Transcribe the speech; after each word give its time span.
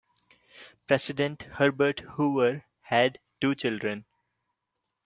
President 0.87 1.43
Herbert 1.43 1.99
Hoover 2.13 2.65
had 2.81 3.19
two 3.39 3.53
children. 3.53 4.05